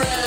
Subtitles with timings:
[0.00, 0.21] around.